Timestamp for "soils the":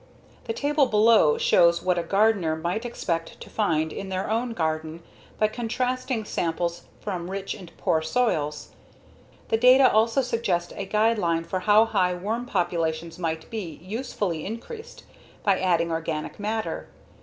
8.01-9.57